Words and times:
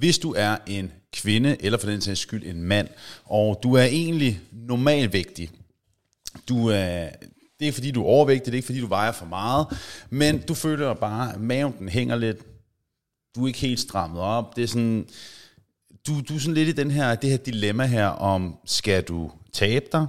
Hvis 0.00 0.18
du 0.18 0.34
er 0.36 0.56
en 0.66 0.92
kvinde, 1.12 1.56
eller 1.60 1.78
for 1.78 1.86
den 1.86 2.00
sags 2.00 2.20
skyld 2.20 2.46
en 2.46 2.62
mand, 2.62 2.88
og 3.24 3.60
du 3.62 3.74
er 3.74 3.82
egentlig 3.82 4.40
normalvægtig, 4.52 5.50
du 6.48 6.68
er, 6.68 7.08
det 7.60 7.68
er 7.68 7.72
fordi, 7.72 7.90
du 7.90 8.02
er 8.02 8.06
overvægtig, 8.06 8.46
det 8.46 8.52
er 8.52 8.56
ikke 8.56 8.66
fordi, 8.66 8.80
du 8.80 8.86
vejer 8.86 9.12
for 9.12 9.26
meget, 9.26 9.66
men 10.10 10.38
du 10.38 10.54
føler 10.54 10.94
bare, 10.94 11.34
at 11.34 11.40
maven 11.40 11.74
den 11.78 11.88
hænger 11.88 12.16
lidt, 12.16 12.38
du 13.36 13.42
er 13.42 13.46
ikke 13.46 13.58
helt 13.58 13.80
strammet 13.80 14.20
op, 14.20 14.56
det 14.56 14.64
er 14.64 14.68
sådan, 14.68 15.06
du, 16.06 16.20
du 16.28 16.34
er 16.34 16.38
sådan 16.38 16.54
lidt 16.54 16.68
i 16.68 16.72
den 16.72 16.90
her, 16.90 17.14
det 17.14 17.30
her 17.30 17.36
dilemma 17.36 17.86
her 17.86 18.06
om, 18.06 18.56
skal 18.64 19.02
du 19.02 19.30
tabe 19.52 19.86
dig, 19.92 20.06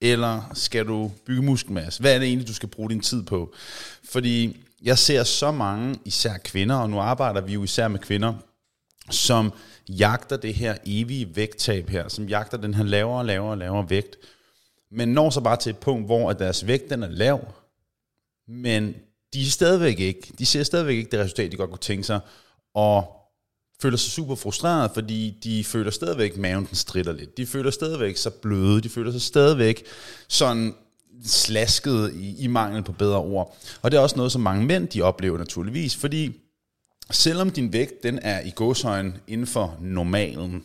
eller 0.00 0.50
skal 0.54 0.86
du 0.86 1.10
bygge 1.26 1.42
muskelmasse? 1.42 2.00
Hvad 2.00 2.14
er 2.14 2.18
det 2.18 2.28
egentlig, 2.28 2.48
du 2.48 2.54
skal 2.54 2.68
bruge 2.68 2.90
din 2.90 3.00
tid 3.00 3.22
på? 3.22 3.54
Fordi 4.04 4.56
jeg 4.82 4.98
ser 4.98 5.24
så 5.24 5.52
mange, 5.52 5.96
især 6.04 6.36
kvinder, 6.36 6.76
og 6.76 6.90
nu 6.90 6.98
arbejder 6.98 7.40
vi 7.40 7.52
jo 7.52 7.64
især 7.64 7.88
med 7.88 7.98
kvinder, 7.98 8.34
som 9.10 9.52
jagter 9.88 10.36
det 10.36 10.54
her 10.54 10.76
evige 10.86 11.36
vægttab 11.36 11.88
her, 11.88 12.08
som 12.08 12.28
jagter 12.28 12.56
den 12.56 12.74
her 12.74 12.84
lavere 12.84 13.18
og 13.18 13.24
lavere 13.24 13.50
og 13.50 13.58
lavere 13.58 13.90
vægt, 13.90 14.16
men 14.90 15.08
når 15.08 15.30
så 15.30 15.40
bare 15.40 15.56
til 15.56 15.70
et 15.70 15.78
punkt, 15.78 16.06
hvor 16.06 16.30
at 16.30 16.38
deres 16.38 16.66
vægt 16.66 16.90
den 16.90 17.02
er 17.02 17.08
lav, 17.08 17.54
men 18.48 18.94
de 19.34 19.42
er 19.42 19.50
stadigvæk 19.50 20.00
ikke, 20.00 20.32
de 20.38 20.46
ser 20.46 20.62
stadigvæk 20.62 20.96
ikke 20.96 21.10
det 21.10 21.20
resultat, 21.20 21.52
de 21.52 21.56
godt 21.56 21.70
kunne 21.70 21.78
tænke 21.78 22.04
sig, 22.04 22.20
og 22.74 23.24
føler 23.82 23.96
sig 23.96 24.12
super 24.12 24.34
frustreret, 24.34 24.90
fordi 24.94 25.34
de 25.44 25.64
føler 25.64 25.90
stadigvæk, 25.90 26.32
at 26.32 26.38
maven 26.38 26.66
den 26.66 26.76
stritter 26.76 27.12
lidt. 27.12 27.36
De 27.36 27.46
føler 27.46 27.70
stadigvæk 27.70 28.16
så 28.16 28.30
bløde, 28.30 28.80
de 28.80 28.88
føler 28.88 29.12
sig 29.12 29.22
stadigvæk 29.22 29.84
sådan 30.28 30.74
slasket 31.24 32.12
i, 32.14 32.44
i 32.44 32.46
mangel 32.46 32.82
på 32.82 32.92
bedre 32.92 33.18
ord. 33.18 33.56
Og 33.82 33.90
det 33.90 33.96
er 33.96 34.00
også 34.00 34.16
noget, 34.16 34.32
som 34.32 34.40
mange 34.40 34.66
mænd 34.66 34.88
de 34.88 35.02
oplever 35.02 35.38
naturligvis, 35.38 35.96
fordi 35.96 36.43
selvom 37.10 37.50
din 37.50 37.72
vægt 37.72 38.02
den 38.02 38.18
er 38.22 38.40
i 38.40 38.50
gåsøjen 38.50 39.16
inden 39.26 39.46
for 39.46 39.78
normalen, 39.80 40.64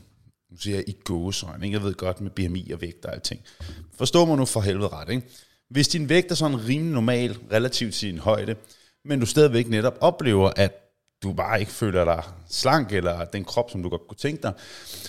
nu 0.51 0.57
siger 0.57 0.75
jeg 0.75 0.89
i 0.89 0.95
gåsøjen, 1.03 1.63
ikke? 1.63 1.75
jeg 1.75 1.83
ved 1.83 1.93
godt 1.93 2.21
med 2.21 2.31
BMI 2.31 2.71
og 2.71 2.81
vægt 2.81 3.05
og 3.05 3.13
alting. 3.13 3.41
Forstår 3.97 4.25
mig 4.25 4.37
nu 4.37 4.45
for 4.45 4.61
helvede 4.61 4.87
ret, 4.87 5.09
ikke? 5.09 5.27
Hvis 5.69 5.87
din 5.87 6.09
vægt 6.09 6.31
er 6.31 6.35
sådan 6.35 6.67
rimelig 6.67 6.93
normal, 6.93 7.37
relativt 7.51 7.93
til 7.93 8.09
din 8.09 8.19
højde, 8.19 8.55
men 9.05 9.19
du 9.19 9.25
stadigvæk 9.25 9.67
netop 9.67 9.97
oplever, 10.01 10.51
at 10.55 10.89
du 11.23 11.33
bare 11.33 11.59
ikke 11.59 11.71
føler 11.71 12.05
dig 12.05 12.23
slank, 12.49 12.93
eller 12.93 13.25
den 13.25 13.45
krop, 13.45 13.71
som 13.71 13.83
du 13.83 13.89
godt 13.89 14.07
kunne 14.07 14.17
tænke 14.17 14.41
dig, 14.41 14.53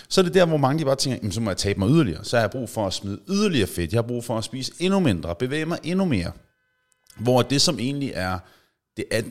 så 0.09 0.21
er 0.21 0.23
det 0.23 0.35
der, 0.35 0.47
hvor 0.47 0.57
mange 0.57 0.79
de 0.79 0.85
bare 0.85 0.97
tænker, 0.97 1.31
så 1.31 1.41
må 1.41 1.51
jeg 1.51 1.57
tabe 1.57 1.79
mig 1.79 1.91
yderligere. 1.91 2.25
Så 2.25 2.37
har 2.37 2.43
jeg 2.43 2.51
brug 2.51 2.69
for 2.69 2.87
at 2.87 2.93
smide 2.93 3.21
yderligere 3.29 3.67
fedt. 3.67 3.93
Jeg 3.93 3.99
har 3.99 4.09
brug 4.09 4.25
for 4.25 4.39
at 4.39 4.45
spise 4.45 4.73
endnu 4.79 5.01
mindre, 5.01 5.35
bevæge 5.35 5.67
mig 5.67 5.79
endnu 5.83 6.05
mere. 6.05 6.33
Hvor 7.17 7.43
det, 7.43 7.63
som 7.63 7.79
egentlig 7.79 8.13
er, 8.15 8.39
det, 8.97 9.05
er, 9.11 9.23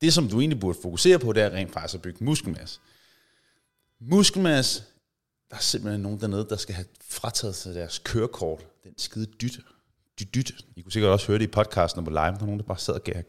det 0.00 0.12
som 0.12 0.28
du 0.28 0.40
egentlig 0.40 0.60
burde 0.60 0.78
fokusere 0.82 1.18
på, 1.18 1.32
det 1.32 1.42
er 1.42 1.50
rent 1.50 1.72
faktisk 1.72 1.94
at 1.94 2.02
bygge 2.02 2.24
muskelmasse. 2.24 2.80
Muskelmasse, 4.00 4.82
der 5.50 5.56
er 5.56 5.60
simpelthen 5.60 6.00
nogen 6.00 6.20
dernede, 6.20 6.46
der 6.48 6.56
skal 6.56 6.74
have 6.74 6.86
frataget 7.08 7.54
sig 7.54 7.74
deres 7.74 7.98
kørekort. 7.98 8.66
Den 8.84 8.92
skide 8.96 9.26
dyt. 9.26 9.60
Dyt, 10.20 10.34
dyt. 10.34 10.54
I 10.76 10.80
kunne 10.80 10.92
sikkert 10.92 11.12
også 11.12 11.26
høre 11.26 11.38
det 11.38 11.44
i 11.44 11.46
podcasten 11.50 12.04
på 12.04 12.10
live. 12.10 12.20
Der 12.20 12.32
er 12.32 12.44
nogen, 12.44 12.60
der 12.60 12.66
bare 12.66 12.78
sad 12.78 12.94
og 12.94 13.04
gav 13.04 13.22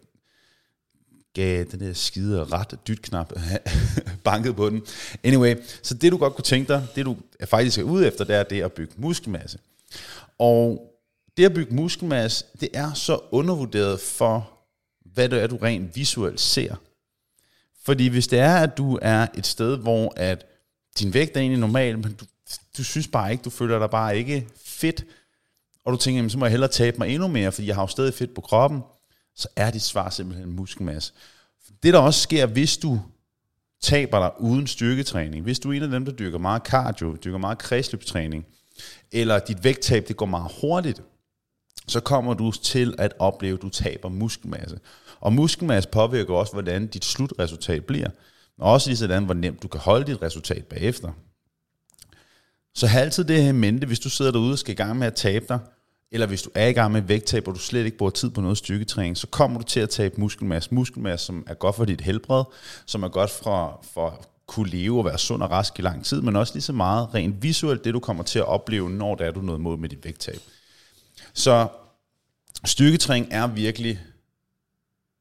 gav 1.33 1.65
den 1.71 1.79
der 1.79 1.93
skide 1.93 2.43
ret 2.43 2.79
dyt 2.87 3.01
knap 3.01 3.33
banket 4.23 4.55
på 4.55 4.69
den. 4.69 4.81
Anyway, 5.23 5.55
så 5.83 5.93
det 5.93 6.11
du 6.11 6.17
godt 6.17 6.35
kunne 6.35 6.43
tænke 6.43 6.73
dig, 6.73 6.87
det 6.95 7.05
du 7.05 7.17
er 7.39 7.45
faktisk 7.45 7.79
er 7.79 7.83
ude 7.83 8.07
efter, 8.07 8.23
det 8.23 8.35
er 8.35 8.43
det 8.43 8.61
at 8.61 8.73
bygge 8.73 8.93
muskelmasse. 8.97 9.59
Og 10.37 10.93
det 11.37 11.45
at 11.45 11.53
bygge 11.53 11.75
muskelmasse, 11.75 12.45
det 12.61 12.69
er 12.73 12.93
så 12.93 13.19
undervurderet 13.31 13.99
for, 13.99 14.56
hvad 15.17 15.29
det 15.29 15.43
er, 15.43 15.47
du 15.47 15.57
rent 15.57 15.95
visuelt 15.95 16.39
ser. 16.39 16.75
Fordi 17.85 18.07
hvis 18.07 18.27
det 18.27 18.39
er, 18.39 18.55
at 18.55 18.77
du 18.77 18.99
er 19.01 19.27
et 19.37 19.45
sted, 19.45 19.77
hvor 19.77 20.13
at 20.15 20.45
din 20.99 21.13
vægt 21.13 21.37
er 21.37 21.41
egentlig 21.41 21.59
normal, 21.59 21.99
men 21.99 22.13
du, 22.13 22.25
du 22.77 22.83
synes 22.83 23.07
bare 23.07 23.31
ikke, 23.31 23.41
du 23.41 23.49
føler 23.49 23.79
dig 23.79 23.89
bare 23.89 24.17
ikke 24.17 24.47
fedt, 24.65 25.05
og 25.85 25.93
du 25.93 25.97
tænker, 25.97 26.17
jamen, 26.17 26.29
så 26.29 26.37
må 26.37 26.45
jeg 26.45 26.51
hellere 26.51 26.71
tabe 26.71 26.97
mig 26.97 27.09
endnu 27.09 27.27
mere, 27.27 27.51
fordi 27.51 27.67
jeg 27.67 27.75
har 27.75 27.83
jo 27.83 27.87
stadig 27.87 28.13
fedt 28.13 28.33
på 28.33 28.41
kroppen, 28.41 28.81
så 29.35 29.47
er 29.55 29.71
dit 29.71 29.81
svar 29.81 30.09
simpelthen 30.09 30.55
muskelmasse. 30.55 31.13
Det 31.83 31.93
der 31.93 31.99
også 31.99 32.21
sker, 32.21 32.45
hvis 32.45 32.77
du 32.77 33.01
taber 33.81 34.19
dig 34.19 34.31
uden 34.41 34.67
styrketræning, 34.67 35.43
hvis 35.43 35.59
du 35.59 35.71
er 35.71 35.73
en 35.73 35.83
af 35.83 35.89
dem, 35.89 36.05
der 36.05 36.11
dyrker 36.11 36.37
meget 36.37 36.61
cardio, 36.61 37.15
dyrker 37.15 37.37
meget 37.37 37.57
kredsløbstræning, 37.57 38.45
eller 39.11 39.39
dit 39.39 39.63
vægttab 39.63 40.07
det 40.07 40.17
går 40.17 40.25
meget 40.25 40.51
hurtigt, 40.61 41.01
så 41.87 41.99
kommer 41.99 42.33
du 42.33 42.51
til 42.51 42.95
at 42.97 43.13
opleve, 43.19 43.53
at 43.53 43.61
du 43.61 43.69
taber 43.69 44.09
muskelmasse. 44.09 44.79
Og 45.19 45.33
muskelmasse 45.33 45.89
påvirker 45.89 46.33
også, 46.33 46.53
hvordan 46.53 46.87
dit 46.87 47.05
slutresultat 47.05 47.85
bliver. 47.85 48.09
Og 48.57 48.71
også 48.71 48.89
lige 48.89 48.97
sådan, 48.97 49.25
hvor 49.25 49.33
nemt 49.33 49.63
du 49.63 49.67
kan 49.67 49.79
holde 49.79 50.05
dit 50.05 50.21
resultat 50.21 50.65
bagefter. 50.65 51.11
Så 52.75 52.87
have 52.87 53.01
altid 53.01 53.23
det 53.23 53.43
her 53.43 53.51
mente, 53.51 53.87
hvis 53.87 53.99
du 53.99 54.09
sidder 54.09 54.31
derude 54.31 54.51
og 54.51 54.59
skal 54.59 54.71
i 54.71 54.75
gang 54.75 54.97
med 54.97 55.07
at 55.07 55.15
tabe 55.15 55.45
dig, 55.49 55.59
eller 56.11 56.27
hvis 56.27 56.41
du 56.41 56.49
er 56.55 56.67
i 56.67 56.73
gang 56.73 56.91
med 56.91 57.01
vægttab, 57.01 57.47
og 57.47 57.55
du 57.55 57.59
slet 57.59 57.85
ikke 57.85 57.97
bruger 57.97 58.09
tid 58.09 58.29
på 58.29 58.41
noget 58.41 58.57
styrketræning, 58.57 59.17
så 59.17 59.27
kommer 59.27 59.59
du 59.59 59.65
til 59.65 59.79
at 59.79 59.89
tabe 59.89 60.21
muskelmasse. 60.21 60.73
Muskelmasse, 60.73 61.25
som 61.25 61.43
er 61.47 61.53
godt 61.53 61.75
for 61.75 61.85
dit 61.85 62.01
helbred, 62.01 62.43
som 62.85 63.03
er 63.03 63.07
godt 63.07 63.29
for, 63.29 63.85
for 63.93 64.07
at 64.07 64.27
kunne 64.47 64.69
leve 64.69 64.97
og 64.97 65.05
være 65.05 65.17
sund 65.17 65.43
og 65.43 65.51
rask 65.51 65.79
i 65.79 65.81
lang 65.81 66.05
tid, 66.05 66.21
men 66.21 66.35
også 66.35 66.53
lige 66.53 66.63
så 66.63 66.73
meget 66.73 67.13
rent 67.13 67.43
visuelt, 67.43 67.83
det 67.85 67.93
du 67.93 67.99
kommer 67.99 68.23
til 68.23 68.39
at 68.39 68.45
opleve, 68.45 68.89
når 68.89 69.15
det 69.15 69.27
er, 69.27 69.31
du 69.31 69.41
noget 69.41 69.61
mod 69.61 69.77
med 69.77 69.89
dit 69.89 70.05
vægttab. 70.05 70.39
Så 71.37 71.67
styrketræning 72.65 73.27
er 73.31 73.47
virkelig 73.47 73.99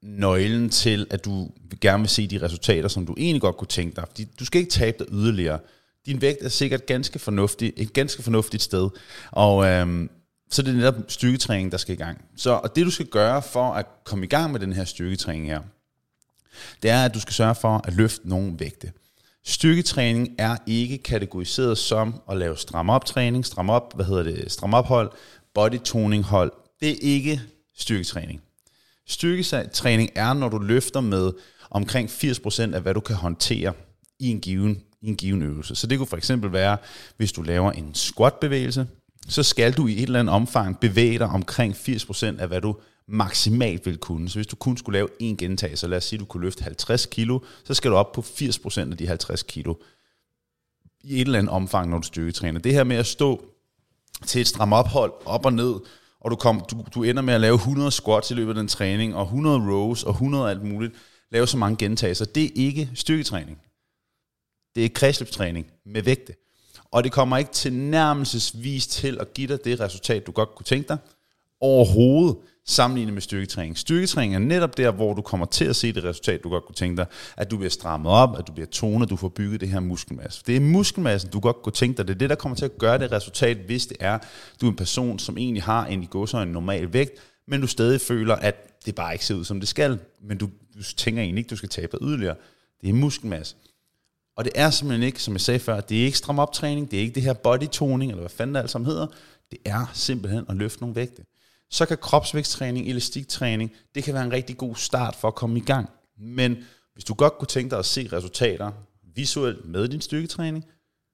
nøglen 0.01 0.69
til, 0.69 1.07
at 1.09 1.25
du 1.25 1.49
gerne 1.81 2.03
vil 2.03 2.09
se 2.09 2.27
de 2.27 2.41
resultater, 2.41 2.87
som 2.87 3.05
du 3.05 3.15
egentlig 3.17 3.41
godt 3.41 3.57
kunne 3.57 3.67
tænke 3.67 3.95
dig. 3.95 4.03
Fordi 4.07 4.27
du 4.39 4.45
skal 4.45 4.61
ikke 4.61 4.71
tabe 4.71 4.97
dig 4.99 5.07
yderligere. 5.11 5.59
Din 6.05 6.21
vægt 6.21 6.41
er 6.41 6.49
sikkert 6.49 6.85
ganske 6.85 7.19
fornuftig, 7.19 7.73
et 7.77 7.93
ganske 7.93 8.23
fornuftigt 8.23 8.63
sted. 8.63 8.89
Og 9.31 9.65
øhm, 9.65 10.09
så 10.51 10.61
det 10.61 10.69
er 10.69 10.75
netop 10.75 10.95
styrketræning, 11.07 11.71
der 11.71 11.77
skal 11.77 11.93
i 11.93 11.97
gang. 11.97 12.25
Så 12.35 12.51
og 12.51 12.75
det 12.75 12.85
du 12.85 12.91
skal 12.91 13.05
gøre 13.05 13.41
for 13.41 13.73
at 13.73 13.85
komme 14.03 14.25
i 14.25 14.29
gang 14.29 14.51
med 14.51 14.59
den 14.59 14.73
her 14.73 14.83
styrketræning 14.83 15.47
her, 15.47 15.61
det 16.83 16.91
er, 16.91 17.05
at 17.05 17.13
du 17.13 17.19
skal 17.19 17.33
sørge 17.33 17.55
for 17.55 17.81
at 17.83 17.93
løfte 17.93 18.29
nogle 18.29 18.55
vægte. 18.59 18.91
Styrketræning 19.45 20.35
er 20.37 20.57
ikke 20.65 20.97
kategoriseret 20.97 21.77
som 21.77 22.21
at 22.29 22.37
lave 22.37 22.57
stram 22.57 22.89
op 22.89 23.05
træning, 23.05 23.45
stram 23.45 23.69
op, 23.69 23.93
hvad 23.95 24.05
hedder 24.05 24.23
det, 24.23 24.51
stram 24.51 24.73
ophold, 24.73 25.11
body 25.57 25.79
toning 25.83 26.23
hold. 26.23 26.51
Det 26.79 26.89
er 26.89 26.95
ikke 27.01 27.41
styrketræning. 27.77 28.41
Styrketræning 29.07 30.09
er, 30.15 30.33
når 30.33 30.49
du 30.49 30.57
løfter 30.57 31.01
med 31.01 31.31
omkring 31.69 32.09
80% 32.09 32.73
af, 32.73 32.81
hvad 32.81 32.93
du 32.93 32.99
kan 32.99 33.15
håndtere 33.15 33.73
i 34.19 34.27
en 34.27 34.39
given, 34.39 34.81
i 35.01 35.07
en 35.07 35.15
given 35.15 35.41
øvelse. 35.41 35.75
Så 35.75 35.87
det 35.87 35.97
kunne 35.97 36.07
for 36.07 36.17
eksempel 36.17 36.51
være, 36.51 36.77
hvis 37.17 37.31
du 37.31 37.41
laver 37.41 37.71
en 37.71 37.95
squat-bevægelse, 37.95 38.87
så 39.27 39.43
skal 39.43 39.73
du 39.73 39.87
i 39.87 39.93
et 39.93 40.03
eller 40.03 40.19
andet 40.19 40.35
omfang 40.35 40.79
bevæge 40.79 41.19
dig 41.19 41.27
omkring 41.27 41.73
80% 41.73 42.25
af, 42.25 42.47
hvad 42.47 42.61
du 42.61 42.75
maksimalt 43.07 43.85
vil 43.85 43.97
kunne. 43.97 44.29
Så 44.29 44.35
hvis 44.35 44.47
du 44.47 44.55
kun 44.55 44.77
skulle 44.77 44.97
lave 44.97 45.09
en 45.19 45.37
gentagelse, 45.37 45.87
lad 45.87 45.97
os 45.97 46.03
sige, 46.03 46.17
at 46.17 46.19
du 46.19 46.25
kunne 46.25 46.43
løfte 46.43 46.63
50 46.63 47.05
kilo, 47.05 47.39
så 47.63 47.73
skal 47.73 47.91
du 47.91 47.95
op 47.95 48.11
på 48.11 48.21
80% 48.21 48.79
af 48.79 48.97
de 48.97 49.07
50 49.07 49.43
kilo 49.43 49.75
i 51.03 51.15
et 51.15 51.21
eller 51.21 51.39
andet 51.39 51.51
omfang, 51.51 51.89
når 51.89 51.97
du 51.97 52.03
styrketræner. 52.03 52.59
Det 52.59 52.73
her 52.73 52.83
med 52.83 52.95
at 52.95 53.05
stå 53.05 53.56
til 54.25 54.41
et 54.41 54.47
stram 54.47 54.73
ophold, 54.73 55.13
op 55.25 55.45
og 55.45 55.53
ned, 55.53 55.75
og 56.19 56.31
du, 56.31 56.35
kom, 56.35 56.65
du, 56.71 56.83
du 56.95 57.03
ender 57.03 57.21
med 57.21 57.33
at 57.33 57.41
lave 57.41 57.55
100 57.55 57.91
squats 57.91 58.31
i 58.31 58.33
løbet 58.33 58.51
af 58.51 58.55
den 58.55 58.67
træning, 58.67 59.15
og 59.15 59.23
100 59.23 59.57
rows, 59.57 60.03
og 60.03 60.11
100 60.11 60.49
alt 60.49 60.63
muligt, 60.63 60.93
lave 61.31 61.47
så 61.47 61.57
mange 61.57 61.77
gentagelser, 61.77 62.25
det 62.25 62.43
er 62.43 62.49
ikke 62.55 62.89
styrketræning. 62.93 63.61
Det 64.75 64.85
er 64.85 64.89
kredsløbstræning 64.89 65.71
med 65.85 66.01
vægte. 66.01 66.35
Og 66.91 67.03
det 67.03 67.11
kommer 67.11 67.37
ikke 67.37 67.51
til 67.51 67.73
nærmelsesvis 67.73 68.87
til 68.87 69.17
at 69.19 69.33
give 69.33 69.47
dig 69.47 69.65
det 69.65 69.79
resultat, 69.79 70.27
du 70.27 70.31
godt 70.31 70.55
kunne 70.55 70.65
tænke 70.65 70.87
dig, 70.87 70.97
overhovedet 71.61 72.37
sammenlignet 72.67 73.13
med 73.13 73.21
styrketræning. 73.21 73.77
Styrketræning 73.77 74.35
er 74.35 74.39
netop 74.39 74.77
der, 74.77 74.91
hvor 74.91 75.13
du 75.13 75.21
kommer 75.21 75.45
til 75.45 75.65
at 75.65 75.75
se 75.75 75.93
det 75.93 76.03
resultat, 76.03 76.43
du 76.43 76.49
godt 76.49 76.65
kunne 76.65 76.75
tænke 76.75 76.97
dig, 76.97 77.05
at 77.37 77.51
du 77.51 77.57
bliver 77.57 77.69
strammet 77.69 78.11
op, 78.11 78.39
at 78.39 78.47
du 78.47 78.51
bliver 78.53 78.67
tonet, 78.67 79.09
du 79.09 79.15
får 79.15 79.29
bygget 79.29 79.61
det 79.61 79.69
her 79.69 79.79
muskelmasse. 79.79 80.43
Det 80.47 80.55
er 80.55 80.59
muskelmassen, 80.59 81.31
du 81.31 81.39
godt 81.39 81.61
kunne 81.63 81.73
tænke 81.73 81.97
dig. 81.97 82.07
Det 82.07 82.13
er 82.13 82.17
det, 82.17 82.29
der 82.29 82.35
kommer 82.35 82.55
til 82.55 82.65
at 82.65 82.77
gøre 82.77 82.97
det 82.97 83.11
resultat, 83.11 83.57
hvis 83.57 83.87
det 83.87 83.97
er, 83.99 84.19
du 84.61 84.65
er 84.65 84.69
en 84.69 84.75
person, 84.75 85.19
som 85.19 85.37
egentlig 85.37 85.63
har 85.63 85.85
en 85.85 86.03
i 86.03 86.07
en 86.33 86.47
normal 86.47 86.93
vægt, 86.93 87.19
men 87.47 87.61
du 87.61 87.67
stadig 87.67 88.01
føler, 88.01 88.35
at 88.35 88.85
det 88.85 88.95
bare 88.95 89.13
ikke 89.13 89.25
ser 89.25 89.35
ud, 89.35 89.45
som 89.45 89.59
det 89.59 89.69
skal, 89.69 89.99
men 90.21 90.37
du, 90.37 90.49
du 90.77 90.83
tænker 90.97 91.21
egentlig 91.21 91.39
ikke, 91.39 91.49
du 91.49 91.55
skal 91.55 91.69
tabe 91.69 91.97
dig 91.97 92.07
yderligere. 92.07 92.35
Det 92.81 92.89
er 92.89 92.93
muskelmasse. 92.93 93.55
Og 94.37 94.45
det 94.45 94.53
er 94.55 94.69
simpelthen 94.69 95.05
ikke, 95.05 95.23
som 95.23 95.33
jeg 95.33 95.41
sagde 95.41 95.59
før, 95.59 95.79
det 95.79 96.01
er 96.01 96.05
ikke 96.05 96.17
stram 96.17 96.39
optræning, 96.39 96.91
det 96.91 96.97
er 96.97 97.01
ikke 97.01 97.15
det 97.15 97.23
her 97.23 97.33
body 97.33 97.67
toning, 97.67 98.11
eller 98.11 98.21
hvad 98.21 98.29
fanden 98.29 98.55
det 98.55 98.61
alt 98.61 98.69
sammen 98.69 98.85
hedder. 98.85 99.07
Det 99.51 99.59
er 99.65 99.91
simpelthen 99.93 100.45
at 100.49 100.55
løfte 100.55 100.81
nogle 100.81 100.95
vægte. 100.95 101.23
Så 101.69 101.85
kan 101.85 101.97
kropsvæksttræning, 101.97 102.87
elastiktræning, 102.87 103.71
det 103.95 104.03
kan 104.03 104.13
være 104.13 104.23
en 104.23 104.31
rigtig 104.31 104.57
god 104.57 104.75
start 104.75 105.15
for 105.15 105.27
at 105.27 105.35
komme 105.35 105.57
i 105.57 105.61
gang. 105.61 105.89
Men 106.17 106.57
hvis 106.93 107.03
du 107.03 107.13
godt 107.13 107.37
kunne 107.37 107.47
tænke 107.47 107.69
dig 107.69 107.79
at 107.79 107.85
se 107.85 108.09
resultater 108.13 108.71
visuelt 109.15 109.65
med 109.65 109.87
din 109.87 110.01
styrketræning, 110.01 110.65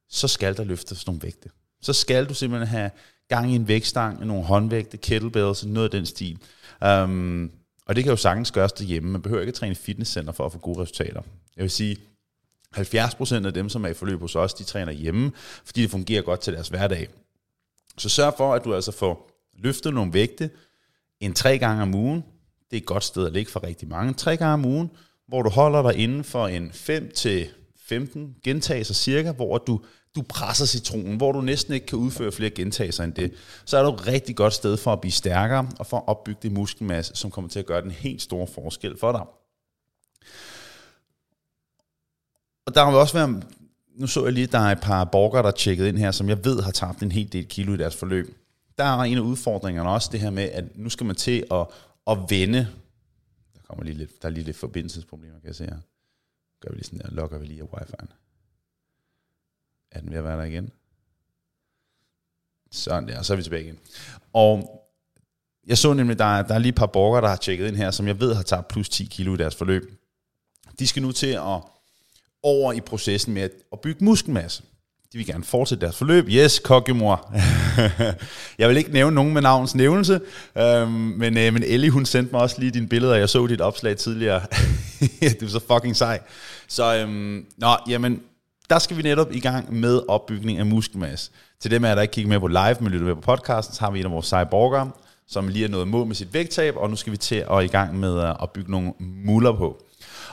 så 0.10 0.28
skal 0.28 0.58
der 0.58 0.64
løftes 0.64 1.08
nogle 1.08 1.22
vægte. 1.24 1.50
Så 1.82 1.94
skal 1.94 2.30
du 2.30 2.34
simpelthen 2.34 2.68
have 2.68 2.92
gang 3.30 3.52
i 3.52 3.56
en 3.56 3.68
vægtstang, 3.68 4.26
nogle 4.26 4.44
håndvægte, 4.44 4.98
kettlebells, 4.98 5.66
noget 5.66 5.88
af 5.88 5.92
den 5.92 6.06
stil. 6.06 6.38
Um, 6.86 7.52
og 7.86 7.96
det 7.96 8.04
kan 8.04 8.12
jo 8.12 8.18
sagtens 8.18 8.52
gøres 8.52 8.74
derhjemme. 8.74 9.12
Man 9.12 9.22
behøver 9.22 9.42
ikke 9.42 9.50
at 9.50 9.56
træne 9.56 9.72
i 9.72 9.76
fitnesscenter 9.76 10.34
for 10.34 10.46
at 10.46 10.52
få 10.52 10.58
gode 10.58 10.82
resultater. 10.82 11.22
Jeg 11.56 11.64
vil 11.64 11.72
sige, 11.72 11.98
70% 12.78 13.46
af 13.46 13.54
dem, 13.54 13.70
som 13.70 13.86
er 13.86 13.90
i 13.90 13.94
forløb 13.94 14.20
hos 14.20 14.36
os, 14.36 14.54
de 14.54 14.64
træner 14.64 14.92
hjemme, 14.92 15.32
fordi 15.66 15.82
det 15.82 15.92
fungerer 15.92 16.22
godt 16.22 16.40
til 16.40 16.54
deres 16.54 16.68
hverdag. 16.68 17.08
Så 17.98 18.10
sørg 18.10 18.34
for, 18.38 18.54
at 18.54 18.64
du 18.64 18.76
altså 18.76 18.92
får 18.92 19.33
løftet 19.58 19.94
nogle 19.94 20.14
vægte 20.14 20.50
en 21.20 21.34
tre 21.34 21.58
gange 21.58 21.82
om 21.82 21.96
ugen. 21.96 22.24
Det 22.72 22.78
er 22.78 22.82
et 22.82 22.86
godt 22.86 23.04
sted 23.04 23.26
at 23.26 23.34
ligge 23.34 23.52
for 23.52 23.64
rigtig 23.64 23.88
mange. 23.88 24.14
Tre 24.14 24.38
gange 24.38 24.54
om 24.54 24.66
ugen, 24.66 24.92
hvor 25.28 25.42
du 25.42 25.50
holder 25.50 25.82
dig 25.82 25.96
inden 25.96 26.24
for 26.24 26.48
en 26.48 26.72
5 26.72 27.12
til 27.16 27.48
15 27.78 28.36
gentagelser 28.44 28.94
cirka, 28.94 29.32
hvor 29.32 29.58
du, 29.58 29.82
du 30.16 30.22
presser 30.22 30.66
citronen, 30.66 31.18
hvor 31.18 31.32
du 31.32 31.42
næsten 31.42 31.74
ikke 31.74 31.86
kan 31.86 31.98
udføre 31.98 32.32
flere 32.32 32.50
gentagelser 32.50 33.04
end 33.04 33.14
det, 33.14 33.34
så 33.66 33.78
er 33.78 33.84
du 33.84 33.94
et 33.94 34.08
rigtig 34.08 34.36
godt 34.36 34.54
sted 34.54 34.78
for 34.78 34.94
at 34.94 35.02
blive 35.02 35.12
stærkere 35.12 35.70
og 35.80 35.88
for 35.88 35.98
at 35.98 36.04
opbygge 36.08 36.40
det 36.44 36.52
muskelmasse, 36.52 37.16
som 37.16 37.32
kommer 37.32 37.50
til 37.50 37.60
at 37.60 37.66
gøre 37.66 37.82
den 37.82 37.92
helt 37.92 38.22
store 38.22 38.48
forskel 38.48 39.00
for 39.00 39.12
dig. 39.12 39.22
Og 42.66 42.76
der 42.76 42.86
har 42.86 42.92
også 42.92 43.14
været, 43.14 43.48
nu 44.00 44.08
så 44.08 44.24
jeg 44.24 44.34
lige, 44.34 44.44
at 44.44 44.52
der 44.52 44.60
er 44.60 44.72
et 44.72 44.82
par 44.82 45.04
borgere, 45.04 45.42
der 45.42 45.48
er 45.48 45.52
tjekket 45.52 45.88
ind 45.88 45.98
her, 45.98 46.12
som 46.12 46.30
jeg 46.30 46.46
ved 46.46 46.62
har 46.62 46.72
tabt 46.72 47.04
en 47.04 47.12
hel 47.12 47.34
del 47.34 47.48
kilo 47.48 47.74
i 47.74 47.78
deres 47.78 47.96
forløb. 47.96 48.43
Der 48.78 48.84
er 48.84 49.00
en 49.00 49.18
af 49.18 49.22
udfordringerne 49.22 49.90
også 49.90 50.10
det 50.12 50.20
her 50.20 50.30
med, 50.30 50.44
at 50.44 50.78
nu 50.78 50.90
skal 50.90 51.06
man 51.06 51.16
til 51.16 51.46
at, 51.52 51.68
at 52.08 52.18
vende. 52.30 52.68
Der 53.54 53.62
kommer 53.68 53.84
lige 53.84 53.98
lidt, 53.98 54.22
der 54.22 54.28
er 54.28 54.32
lige 54.32 54.44
lidt 54.44 54.58
forbindelsesproblemer, 54.58 55.40
kan 55.40 55.48
jeg 55.48 55.56
se 55.56 55.64
her. 55.64 55.80
Gør 56.60 56.70
vi 56.70 56.76
lige 56.76 56.84
sådan 56.86 57.00
der, 57.00 57.12
logger 57.12 57.38
vi 57.38 57.46
lige 57.46 57.62
af 57.62 57.66
wifi'en. 57.66 58.08
Er 59.92 60.00
den 60.00 60.10
ved 60.12 60.18
at 60.18 60.24
være 60.24 60.38
der 60.38 60.44
igen? 60.44 60.72
Sådan 62.72 63.08
der, 63.08 63.22
så 63.22 63.34
er 63.34 63.38
vi 63.38 63.44
tilbage 63.44 63.64
igen. 63.64 63.80
Og 64.34 64.80
jeg 65.68 65.78
så 65.78 65.94
nemlig, 65.94 66.20
der 66.20 66.42
der 66.42 66.54
er 66.54 66.60
lige 66.60 66.70
et 66.70 66.76
par 66.76 66.86
borgere, 66.86 67.22
der 67.22 67.28
har 67.28 67.36
tjekket 67.36 67.68
ind 67.68 67.76
her, 67.76 67.92
som 67.92 68.08
jeg 68.08 68.20
ved 68.20 68.34
har 68.36 68.44
tabt 68.44 68.68
plus 68.68 68.90
10 68.90 69.06
kilo 69.06 69.34
i 69.34 69.38
deres 69.38 69.56
forløb. 69.56 70.00
De 70.80 70.88
skal 70.88 71.02
nu 71.02 71.12
til 71.12 71.28
at 71.28 71.62
over 72.44 72.74
i 72.74 72.82
processen 72.82 73.34
med 73.34 73.42
at, 73.42 73.52
at 73.72 73.82
bygge 73.82 74.06
muskelmasse. 74.06 74.64
De 75.14 75.18
vil 75.18 75.28
gerne 75.28 75.44
fortsætte 75.44 75.82
deres 75.82 75.98
forløb. 75.98 76.26
Yes, 76.30 76.60
kokkemor. 76.60 77.34
jeg 78.60 78.70
vil 78.70 78.78
ikke 78.78 78.94
nævne 78.94 79.16
nogen 79.16 79.34
med 79.34 79.42
navns 79.42 79.76
nævnelse, 79.76 80.22
øhm, 80.58 80.90
men, 80.92 81.38
øh, 81.38 81.54
men 81.54 81.64
Ellie, 81.64 81.90
hun 81.90 82.06
sendte 82.06 82.32
mig 82.32 82.42
også 82.42 82.56
lige 82.60 82.72
dine 82.72 82.88
billeder, 82.88 83.16
jeg 83.16 83.30
så 83.30 83.48
dit 83.48 83.62
opslag 83.62 83.98
tidligere. 83.98 84.42
det 85.20 85.42
er 85.42 85.48
så 85.48 85.60
fucking 85.74 85.96
sej. 85.96 86.20
Så, 86.68 86.98
øhm, 86.98 87.46
nå, 87.58 87.68
jamen, 87.88 88.22
der 88.70 88.80
skal 88.80 88.98
vi 88.98 89.02
netop 89.02 89.32
i 89.32 89.40
gang 89.40 89.74
med 89.74 90.02
opbygning 90.08 90.58
af 90.60 90.66
muskelmasse. 90.66 91.32
Til 91.62 91.72
dem 91.72 91.86
af 91.86 91.96
der 91.96 92.02
ikke 92.02 92.12
kigger 92.12 92.30
med 92.30 92.40
på 92.40 92.48
live, 92.48 92.76
men 92.80 92.92
lytter 92.92 93.06
med 93.06 93.16
på 93.16 93.22
podcasten, 93.22 93.76
så 93.76 93.82
har 93.82 93.92
vi 93.92 94.00
en 94.00 94.06
af 94.06 94.12
vores 94.12 94.26
seje 94.26 94.46
borgere, 94.46 94.92
som 95.28 95.48
lige 95.48 95.66
er 95.66 95.70
nået 95.70 95.88
mål 95.88 96.08
med 96.08 96.16
sit 96.16 96.34
vægttab, 96.34 96.78
og 96.78 96.90
nu 96.90 96.96
skal 96.96 97.12
vi 97.12 97.18
til 97.18 97.46
at 97.52 97.64
i 97.64 97.68
gang 97.68 98.00
med 98.00 98.20
at 98.42 98.50
bygge 98.54 98.72
nogle 98.72 98.94
muller 99.00 99.52
på. 99.52 99.84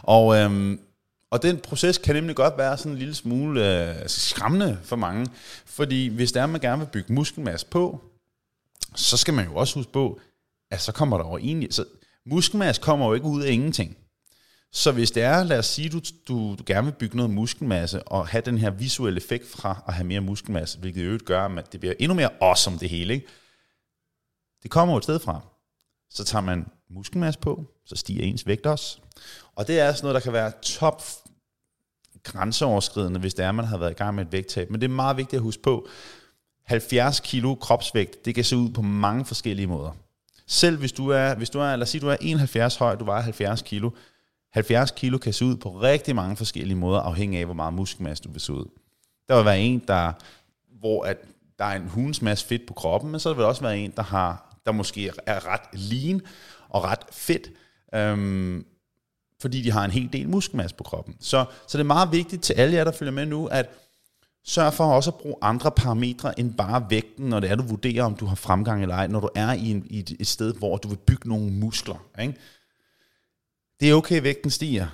Og 0.03 0.37
øhm, 0.37 0.81
og 1.31 1.43
den 1.43 1.59
proces 1.59 1.99
kan 1.99 2.15
nemlig 2.15 2.37
godt 2.37 2.59
være 2.59 2.79
sådan 2.79 2.93
en 2.93 2.99
lille 2.99 3.15
smule 3.15 3.61
øh, 3.61 4.00
altså 4.00 4.21
skræmmende 4.21 4.79
for 4.82 4.97
mange, 4.97 5.27
fordi 5.67 6.09
hvis 6.09 6.32
der 6.32 6.43
er, 6.43 6.47
man 6.47 6.61
gerne 6.61 6.79
vil 6.79 6.91
bygge 6.93 7.12
muskelmasse 7.12 7.67
på, 7.67 8.00
så 8.97 9.17
skal 9.17 9.35
man 9.35 9.44
jo 9.44 9.55
også 9.55 9.75
huske 9.75 9.93
på, 9.93 10.21
at 10.71 10.81
så 10.81 10.93
kommer 10.93 11.19
der 11.19 11.25
over 11.25 11.38
egentlig, 11.38 11.75
så 11.75 11.85
muskelmasse 12.27 12.82
kommer 12.82 13.06
jo 13.06 13.15
ikke 13.15 13.27
ud 13.27 13.43
af 13.43 13.50
ingenting. 13.50 13.97
Så 14.73 14.93
hvis 14.93 15.11
det 15.11 15.23
er, 15.23 15.44
lad 15.44 15.59
os 15.59 15.67
sige, 15.67 15.88
du, 15.88 16.00
du, 16.29 16.55
du 16.59 16.62
gerne 16.67 16.85
vil 16.85 16.93
bygge 16.93 17.17
noget 17.17 17.31
muskelmasse, 17.31 18.03
og 18.03 18.29
have 18.29 18.43
den 18.43 18.59
her 18.59 18.71
visuelle 18.71 19.17
effekt 19.17 19.49
fra 19.49 19.83
at 19.88 19.94
have 19.94 20.06
mere 20.06 20.21
muskelmasse, 20.21 20.79
hvilket 20.79 21.00
i 21.00 21.05
øvrigt 21.05 21.25
gør, 21.25 21.44
at 21.44 21.73
det 21.73 21.81
bliver 21.81 21.94
endnu 21.99 22.15
mere 22.15 22.31
awesome 22.41 22.79
det 22.79 22.88
hele, 22.88 23.15
ikke? 23.15 23.26
det 24.62 24.71
kommer 24.71 24.94
jo 24.94 24.99
et 24.99 25.05
sted 25.05 25.19
fra. 25.19 25.41
Så 26.11 26.25
tager 26.25 26.43
man 26.43 26.67
muskelmasse 26.91 27.41
på, 27.41 27.65
så 27.85 27.97
stiger 27.97 28.25
ens 28.25 28.47
vægt 28.47 28.67
også. 28.67 28.99
Og 29.55 29.67
det 29.67 29.81
er 29.81 29.93
sådan 29.93 30.05
noget, 30.05 30.15
der 30.15 30.21
kan 30.21 30.33
være 30.33 30.53
top 30.62 31.03
grænseoverskridende, 32.23 33.21
hvis 33.21 33.35
det 33.35 33.45
er, 33.45 33.53
man 33.53 33.65
har 33.65 33.79
været 33.79 33.91
i 33.91 33.95
gang 33.95 34.15
med 34.15 34.25
et 34.25 34.33
vægttab. 34.33 34.71
Men 34.71 34.81
det 34.81 34.91
er 34.91 34.95
meget 34.95 35.17
vigtigt 35.17 35.39
at 35.39 35.43
huske 35.43 35.62
på, 35.62 35.89
70 36.65 37.21
kilo 37.21 37.55
kropsvægt, 37.55 38.25
det 38.25 38.35
kan 38.35 38.45
se 38.45 38.57
ud 38.57 38.71
på 38.71 38.83
mange 38.83 39.25
forskellige 39.25 39.67
måder. 39.67 39.91
Selv 40.47 40.79
hvis 40.79 40.93
du 40.93 41.09
er, 41.09 41.35
hvis 41.35 41.51
du 41.51 41.59
er 41.59 41.77
lad 41.77 41.83
os 41.83 41.89
sige, 41.89 42.01
du 42.01 42.09
er 42.09 42.17
71 42.21 42.77
høj, 42.77 42.95
du 42.95 43.05
vejer 43.05 43.23
70 43.23 43.62
kilo, 43.62 43.91
70 44.53 44.91
kilo 44.91 45.19
kan 45.19 45.33
se 45.33 45.45
ud 45.45 45.57
på 45.57 45.71
rigtig 45.71 46.17
mange 46.17 46.37
forskellige 46.37 46.77
måder, 46.77 47.01
afhængig 47.01 47.39
af, 47.39 47.45
hvor 47.45 47.55
meget 47.55 47.75
muskelmasse 47.75 48.25
du 48.25 48.31
vil 48.31 48.41
se 48.41 48.53
ud. 48.53 48.65
Der 49.29 49.37
vil 49.37 49.45
være 49.45 49.61
en, 49.61 49.83
der, 49.89 50.12
hvor 50.81 51.05
at 51.05 51.17
der 51.59 51.65
er 51.65 51.77
en 51.77 51.89
hunds 51.89 52.23
masse 52.23 52.47
fedt 52.47 52.67
på 52.67 52.75
kroppen, 52.75 53.11
men 53.11 53.21
så 53.21 53.33
vil 53.33 53.43
der 53.43 53.49
også 53.49 53.62
være 53.62 53.79
en, 53.79 53.93
der, 53.97 54.03
har, 54.03 54.50
der 54.70 54.76
måske 54.76 55.11
er 55.26 55.46
ret 55.46 55.61
lean 55.72 56.20
og 56.69 56.84
ret 56.84 57.05
fedt. 57.12 57.50
Øhm, 57.94 58.67
fordi 59.40 59.62
de 59.62 59.70
har 59.70 59.84
en 59.84 59.90
hel 59.90 60.12
del 60.12 60.28
muskelmasse 60.28 60.76
på 60.76 60.84
kroppen. 60.84 61.17
Så, 61.20 61.44
så 61.69 61.78
det 61.78 61.84
er 61.84 61.87
meget 61.87 62.12
vigtigt 62.12 62.43
til 62.43 62.52
alle 62.52 62.76
jer, 62.76 62.84
der 62.84 62.93
følger 62.93 63.12
med 63.12 63.26
nu, 63.26 63.46
at 63.46 63.70
sørg 64.44 64.75
for 64.75 64.84
også 64.84 65.11
at 65.11 65.17
bruge 65.17 65.37
andre 65.43 65.70
parametre 65.70 66.40
end 66.40 66.55
bare 66.55 66.87
vægten, 66.90 67.26
når 67.26 67.40
det 67.40 67.50
er, 67.50 67.55
du 67.55 67.62
vurderer, 67.62 68.05
om 68.05 68.14
du 68.14 68.26
har 68.26 68.34
fremgang 68.34 68.82
eller 68.82 68.94
ej, 68.94 69.06
når 69.06 69.20
du 69.20 69.28
er 69.34 69.52
i, 69.52 69.70
en, 69.70 69.87
i 69.90 69.99
et, 69.99 70.17
et 70.20 70.26
sted, 70.26 70.55
hvor 70.55 70.76
du 70.76 70.88
vil 70.88 70.96
bygge 70.96 71.28
nogle 71.28 71.52
muskler. 71.52 72.06
Ikke? 72.20 72.34
Det 73.81 73.90
er 73.90 73.94
okay, 73.94 74.16
at 74.16 74.23
vægten 74.23 74.50
stiger. 74.50 74.87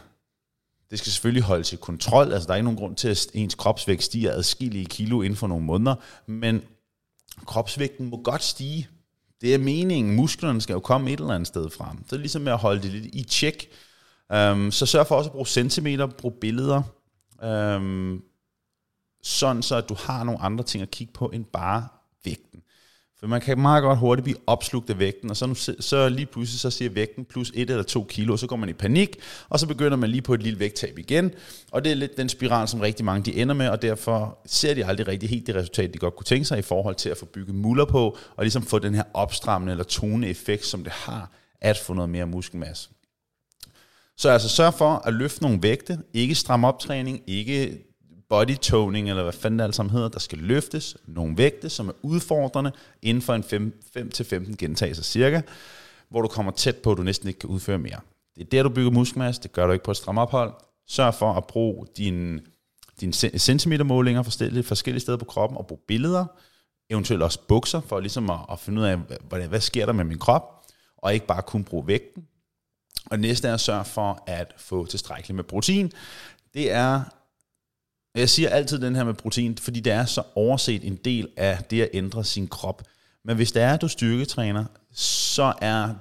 Det 0.90 0.98
skal 0.98 1.12
selvfølgelig 1.12 1.42
holdes 1.42 1.72
i 1.72 1.76
kontrol. 1.76 2.32
Altså, 2.32 2.46
der 2.46 2.52
er 2.52 2.56
ikke 2.56 2.64
nogen 2.64 2.78
grund 2.78 2.96
til, 2.96 3.08
at 3.08 3.26
ens 3.34 3.54
kropsvægt 3.54 4.02
stiger 4.02 4.32
adskillige 4.32 4.86
kilo 4.86 5.22
inden 5.22 5.36
for 5.36 5.46
nogle 5.46 5.64
måneder, 5.64 5.94
men 6.26 6.62
kropsvægten 7.46 8.10
må 8.10 8.22
godt 8.22 8.42
stige. 8.42 8.88
Det 9.46 9.54
er 9.54 9.58
meningen. 9.58 10.16
Musklerne 10.16 10.60
skal 10.60 10.72
jo 10.72 10.80
komme 10.80 11.10
et 11.10 11.20
eller 11.20 11.34
andet 11.34 11.46
sted 11.46 11.70
fra. 11.70 11.96
Så 11.98 12.04
det 12.10 12.12
er 12.12 12.16
ligesom 12.16 12.42
med 12.42 12.52
at 12.52 12.58
holde 12.58 12.82
det 12.82 12.90
lidt 12.90 13.14
i 13.14 13.22
tjek. 13.22 13.68
Um, 14.30 14.36
øhm, 14.36 14.70
så 14.70 14.86
sørg 14.86 15.06
for 15.06 15.16
også 15.16 15.28
at 15.28 15.32
bruge 15.32 15.46
centimeter, 15.46 16.06
brug 16.06 16.34
billeder, 16.40 16.82
um, 17.76 18.22
sådan 19.22 19.62
så 19.62 19.76
at 19.76 19.88
du 19.88 19.96
har 19.98 20.24
nogle 20.24 20.40
andre 20.42 20.64
ting 20.64 20.82
at 20.82 20.90
kigge 20.90 21.12
på 21.12 21.26
end 21.26 21.44
bare. 21.44 21.88
For 23.20 23.26
man 23.26 23.40
kan 23.40 23.60
meget 23.60 23.82
godt 23.82 23.98
hurtigt 23.98 24.24
blive 24.24 24.38
opslugt 24.46 24.90
af 24.90 24.98
vægten, 24.98 25.30
og 25.30 25.36
så, 25.36 25.74
så 25.80 26.08
lige 26.08 26.26
pludselig 26.26 26.60
så 26.60 26.70
siger 26.70 26.90
vægten 26.90 27.24
plus 27.24 27.52
et 27.54 27.70
eller 27.70 27.82
to 27.82 28.06
kilo, 28.08 28.32
og 28.32 28.38
så 28.38 28.46
går 28.46 28.56
man 28.56 28.68
i 28.68 28.72
panik, 28.72 29.16
og 29.48 29.60
så 29.60 29.66
begynder 29.66 29.96
man 29.96 30.10
lige 30.10 30.22
på 30.22 30.34
et 30.34 30.42
lille 30.42 30.58
vægttab 30.58 30.98
igen. 30.98 31.30
Og 31.70 31.84
det 31.84 31.92
er 31.92 31.96
lidt 31.96 32.16
den 32.16 32.28
spiral, 32.28 32.68
som 32.68 32.80
rigtig 32.80 33.04
mange 33.04 33.32
de 33.32 33.40
ender 33.40 33.54
med, 33.54 33.68
og 33.68 33.82
derfor 33.82 34.38
ser 34.46 34.74
de 34.74 34.86
aldrig 34.86 35.08
rigtig 35.08 35.28
helt 35.28 35.46
det 35.46 35.54
resultat, 35.54 35.94
de 35.94 35.98
godt 35.98 36.16
kunne 36.16 36.24
tænke 36.24 36.44
sig 36.44 36.58
i 36.58 36.62
forhold 36.62 36.94
til 36.94 37.08
at 37.08 37.16
få 37.16 37.26
bygget 37.26 37.54
muller 37.54 37.84
på, 37.84 38.18
og 38.36 38.44
ligesom 38.44 38.62
få 38.62 38.78
den 38.78 38.94
her 38.94 39.04
opstrammende 39.14 39.70
eller 39.70 39.84
tone 39.84 40.28
effekt, 40.28 40.66
som 40.66 40.84
det 40.84 40.92
har 40.92 41.30
at 41.60 41.78
få 41.78 41.92
noget 41.94 42.10
mere 42.10 42.26
muskelmasse. 42.26 42.90
Så 44.16 44.30
altså 44.30 44.48
sørg 44.48 44.74
for 44.74 45.02
at 45.04 45.14
løfte 45.14 45.42
nogle 45.42 45.62
vægte, 45.62 45.98
ikke 46.12 46.34
stram 46.34 46.64
optræning, 46.64 47.20
ikke 47.26 47.85
body 48.28 48.56
toning, 48.56 49.10
eller 49.10 49.22
hvad 49.22 49.32
fanden 49.32 49.58
det 49.58 49.64
alt 49.64 49.74
sammen 49.74 49.92
hedder, 49.92 50.08
der 50.08 50.18
skal 50.18 50.38
løftes 50.38 50.96
nogle 51.06 51.38
vægte, 51.38 51.70
som 51.70 51.88
er 51.88 51.92
udfordrende 52.02 52.72
inden 53.02 53.22
for 53.22 53.34
en 53.34 53.72
5-15 53.96 54.56
gentagelser 54.56 55.02
cirka, 55.02 55.40
hvor 56.08 56.22
du 56.22 56.28
kommer 56.28 56.52
tæt 56.52 56.76
på, 56.76 56.92
at 56.92 56.98
du 56.98 57.02
næsten 57.02 57.28
ikke 57.28 57.40
kan 57.40 57.50
udføre 57.50 57.78
mere. 57.78 58.00
Det 58.34 58.40
er 58.40 58.48
der, 58.50 58.62
du 58.62 58.68
bygger 58.68 58.90
muskelmasse, 58.90 59.42
det 59.42 59.52
gør 59.52 59.66
du 59.66 59.72
ikke 59.72 59.84
på 59.84 59.90
et 59.90 59.96
stram 59.96 60.18
ophold. 60.18 60.52
Sørg 60.88 61.14
for 61.14 61.32
at 61.32 61.46
bruge 61.46 61.86
dine 61.96 62.40
din 63.00 63.12
centimetermålinger 63.12 64.22
forskellige, 64.22 64.62
forskellige 64.62 65.00
steder 65.00 65.18
på 65.18 65.24
kroppen, 65.24 65.58
og 65.58 65.66
bruge 65.66 65.80
billeder, 65.88 66.24
eventuelt 66.90 67.22
også 67.22 67.40
bukser, 67.48 67.80
for 67.80 68.00
ligesom 68.00 68.30
at, 68.30 68.38
at 68.52 68.58
finde 68.58 68.80
ud 68.80 68.86
af, 68.86 68.98
hvad, 69.28 69.48
hvad 69.48 69.60
sker 69.60 69.86
der 69.86 69.92
med 69.92 70.04
min 70.04 70.18
krop, 70.18 70.66
og 70.96 71.14
ikke 71.14 71.26
bare 71.26 71.42
kun 71.42 71.64
bruge 71.64 71.86
vægten. 71.86 72.26
Og 73.10 73.18
næste 73.18 73.48
er 73.48 73.54
at 73.54 73.60
sørge 73.60 73.84
for 73.84 74.22
at 74.26 74.54
få 74.56 74.86
tilstrækkeligt 74.86 75.36
med 75.36 75.44
protein. 75.44 75.92
Det 76.54 76.72
er, 76.72 77.02
jeg 78.20 78.28
siger 78.28 78.48
altid 78.48 78.78
den 78.78 78.96
her 78.96 79.04
med 79.04 79.14
protein, 79.14 79.58
fordi 79.58 79.80
det 79.80 79.92
er 79.92 80.04
så 80.04 80.22
overset 80.34 80.84
en 80.84 80.96
del 80.96 81.28
af 81.36 81.58
det 81.70 81.82
at 81.82 81.88
ændre 81.92 82.24
sin 82.24 82.48
krop. 82.48 82.82
Men 83.24 83.36
hvis 83.36 83.52
det 83.52 83.62
er, 83.62 83.72
at 83.72 83.80
du 83.80 83.88
styrketræner, 83.88 84.64
så 84.92 85.52
er 85.60 85.94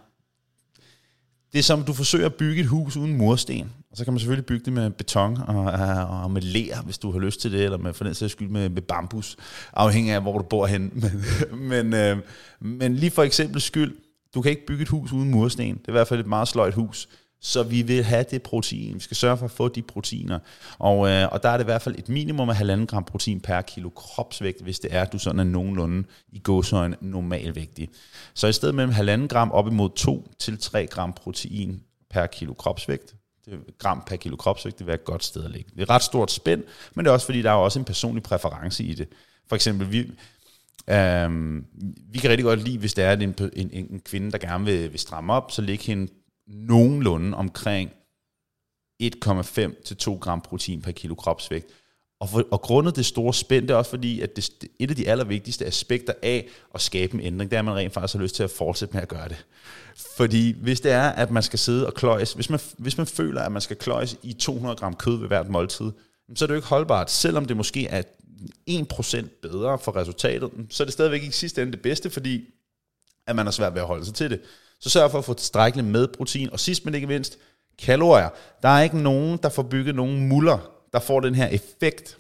det 1.54 1.66
som, 1.66 1.84
du 1.84 1.94
forsøger 1.94 2.26
at 2.26 2.34
bygge 2.34 2.62
et 2.62 2.68
hus 2.68 2.98
uden 2.98 3.18
mursten. 3.18 3.72
Og 3.92 3.98
så 3.98 4.04
kan 4.04 4.14
man 4.14 4.20
selvfølgelig 4.20 4.46
bygge 4.46 4.66
det 4.66 4.74
med 4.74 4.90
beton 4.90 5.38
og, 5.48 5.64
og 6.24 6.32
med 6.32 6.42
ler, 6.42 6.82
hvis 6.82 6.98
du 6.98 7.12
har 7.12 7.20
lyst 7.20 7.42
til 7.42 7.52
det, 7.52 7.64
eller 7.64 7.78
med, 7.78 7.94
for 7.94 8.04
den 8.04 8.14
sags 8.14 8.32
skyld 8.32 8.50
med, 8.50 8.70
med 8.70 8.82
bambus, 8.82 9.38
afhængig 9.74 10.14
af, 10.14 10.22
hvor 10.22 10.38
du 10.38 10.44
bor 10.44 10.66
hen. 10.66 10.92
Men, 11.52 11.60
men, 11.70 11.94
øh, 11.94 12.18
men 12.60 12.96
lige 12.96 13.12
for 13.12 13.24
eksempel 13.24 13.62
skyld, 13.62 13.98
du 14.36 14.42
kan 14.42 14.50
ikke 14.50 14.66
bygge 14.66 14.82
et 14.82 14.88
hus 14.88 15.12
uden 15.12 15.32
mursten. 15.32 15.78
Det 15.78 15.88
er 15.88 15.90
i 15.90 15.92
hvert 15.92 16.08
fald 16.08 16.20
et 16.20 16.28
meget 16.28 16.48
sløjt 16.48 16.74
hus. 16.74 17.08
Så 17.46 17.64
vi 17.64 17.82
vil 17.82 18.04
have 18.04 18.26
det 18.32 18.42
protein. 18.42 18.96
Vi 18.96 19.00
skal 19.00 19.18
sørge 19.18 19.38
for 19.38 19.46
at 19.46 19.52
få 19.52 19.68
de 19.68 19.82
proteiner. 19.82 20.40
Og, 20.80 21.10
øh, 21.10 21.28
og 21.32 21.44
der 21.44 21.50
er 21.50 21.58
det 21.58 21.64
i 21.64 21.66
hvert 21.66 21.82
fald 21.82 21.96
et 21.98 22.10
minimum 22.10 22.50
af 22.50 22.62
1,5 22.62 22.86
gram 22.86 23.04
protein 23.04 23.40
per 23.40 23.62
kilo 23.62 23.90
kropsvægt, 23.90 24.62
hvis 24.62 24.80
det 24.80 24.96
er, 24.96 25.02
at 25.02 25.14
du 25.14 25.20
sådan 25.20 25.40
er 25.40 25.44
nogenlunde 25.44 26.04
i 26.32 26.40
gåsøjen 26.40 26.96
normalvægtig. 27.02 27.90
Så 28.34 28.48
i 28.48 28.54
stedet 28.54 28.76
mellem 28.76 29.22
1,5 29.24 29.28
gram 29.28 29.52
op 29.52 29.68
imod 29.68 29.90
2 29.96 30.32
til 30.40 30.58
3 30.58 30.88
gram 30.88 31.14
protein 31.14 31.82
per 32.10 32.26
kilo 32.26 32.54
kropsvægt. 32.54 33.16
Det 33.46 33.60
gram 33.80 34.04
per 34.08 34.16
kilo 34.16 34.36
kropsvægt, 34.36 34.80
det 34.80 34.86
vil 34.86 34.88
være 34.88 35.00
et 35.00 35.06
godt 35.06 35.24
sted 35.24 35.46
at 35.46 35.52
ligge. 35.52 35.70
Det 35.72 35.80
er 35.80 35.84
et 35.84 35.90
ret 35.90 36.04
stort 36.04 36.32
spænd, 36.32 36.64
men 36.96 37.06
det 37.06 37.10
er 37.10 37.14
også 37.14 37.26
fordi, 37.26 37.42
der 37.42 37.50
er 37.50 37.56
også 37.56 37.80
en 37.80 37.86
personlig 37.86 38.24
præference 38.24 38.84
i 38.84 38.94
det. 38.94 39.08
For 39.50 39.56
eksempel, 39.56 39.92
vi, 39.92 40.12
Um, 41.28 41.66
vi 42.12 42.20
kan 42.20 42.30
rigtig 42.30 42.44
godt 42.44 42.64
lide, 42.64 42.78
hvis 42.78 42.94
det 42.94 43.04
er 43.04 43.12
en, 43.12 43.36
en, 43.54 43.70
en 43.72 44.02
kvinde, 44.06 44.32
der 44.32 44.38
gerne 44.38 44.66
vil, 44.66 44.92
vil 44.92 45.00
stramme 45.00 45.34
op, 45.34 45.52
så 45.52 45.62
læg 45.62 45.80
hende 45.80 46.08
nogenlunde 46.48 47.38
omkring 47.38 47.92
1,5 49.04 49.84
til 49.84 49.98
2 49.98 50.18
gram 50.22 50.42
protein 50.42 50.82
per 50.82 50.92
kilo 50.92 51.16
kropsvægt. 51.16 51.68
Og, 52.20 52.30
for, 52.30 52.44
og 52.52 52.62
grundet 52.62 52.96
det 52.96 53.06
store 53.06 53.34
spænd, 53.34 53.68
det 53.68 53.74
er 53.74 53.78
også 53.78 53.90
fordi, 53.90 54.22
at 54.22 54.36
det, 54.36 54.50
et 54.80 54.90
af 54.90 54.96
de 54.96 55.08
allervigtigste 55.08 55.66
aspekter 55.66 56.14
af 56.22 56.48
at 56.74 56.82
skabe 56.82 57.14
en 57.14 57.20
ændring, 57.20 57.52
det 57.52 57.56
er, 57.56 57.60
at 57.60 57.66
man 57.66 57.76
rent 57.76 57.94
faktisk 57.94 58.14
har 58.14 58.22
lyst 58.22 58.36
til 58.36 58.44
at 58.44 58.50
fortsætte 58.50 58.94
med 58.94 59.02
at 59.02 59.08
gøre 59.08 59.30
det. 59.30 59.46
Fordi 60.18 60.56
hvis 60.62 60.82
det 60.82 60.92
er, 60.92 61.10
at 61.10 61.32
man 61.32 61.44
skal 61.44 61.60
sidde 61.60 61.88
og 61.88 61.94
kløjes, 61.94 62.34
hvis 62.34 62.50
man, 62.50 62.60
hvis 62.78 62.98
man 62.98 63.08
føler, 63.08 63.42
at 63.42 63.52
man 63.52 63.62
skal 63.62 63.78
kløjes 63.78 64.18
i 64.24 64.34
200 64.34 64.76
gram 64.76 64.96
kød 64.96 65.18
ved 65.18 65.28
hvert 65.28 65.50
måltid, 65.50 65.92
så 66.36 66.46
er 66.46 66.48
det 66.48 66.54
jo 66.54 66.58
ikke 66.58 66.68
holdbart. 66.68 67.12
Selvom 67.12 67.46
det 67.46 67.58
måske 67.58 67.88
er 67.88 68.04
1% 68.70 69.40
bedre 69.42 69.80
for 69.80 69.96
resultatet, 69.96 70.52
så 70.70 70.84
er 70.84 70.86
det 70.86 70.94
stadigvæk 70.94 71.24
ikke 71.24 71.36
sidste 71.36 71.62
ende 71.62 71.72
det 71.74 71.82
bedste, 71.82 72.10
fordi 72.10 72.46
at 73.28 73.36
man 73.36 73.46
har 73.46 73.52
svært 73.52 73.74
ved 73.74 73.82
at 73.82 73.88
holde 73.88 74.06
sig 74.06 74.14
til 74.14 74.30
det. 74.30 74.42
Så 74.80 74.90
sørg 74.90 75.12
for 75.12 75.18
at 75.18 75.26
få 75.26 75.34
tilstrækkeligt 75.34 75.88
med 75.88 76.08
protein. 76.08 76.50
Og 76.52 76.60
sidst 76.60 76.86
men 76.86 76.96
ikke 76.96 77.08
mindst, 77.08 77.38
kalorier. 77.80 78.30
Der 78.62 78.70
er 78.70 78.82
ikke 78.82 78.98
nogen, 79.02 79.40
der 79.44 79.50
får 79.50 79.64
bygget 79.64 79.96
nogen 79.96 80.28
muller, 80.28 80.58
der 80.94 81.00
får 81.00 81.20
den 81.20 81.36
her 81.36 81.48
effekt 81.48 82.18